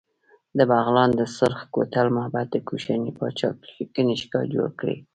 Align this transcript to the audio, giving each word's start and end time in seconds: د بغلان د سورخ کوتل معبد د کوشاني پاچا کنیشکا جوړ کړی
د 0.57 0.59
بغلان 0.71 1.09
د 1.15 1.21
سورخ 1.35 1.59
کوتل 1.73 2.07
معبد 2.17 2.47
د 2.51 2.57
کوشاني 2.67 3.11
پاچا 3.17 3.49
کنیشکا 3.95 4.41
جوړ 4.53 4.69
کړی 4.79 4.97